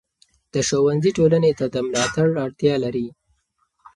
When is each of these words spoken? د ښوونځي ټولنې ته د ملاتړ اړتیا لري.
د 0.53 0.55
ښوونځي 0.67 1.11
ټولنې 1.17 1.51
ته 1.59 1.65
د 1.73 1.75
ملاتړ 1.87 2.27
اړتیا 2.45 2.75
لري. 2.83 3.07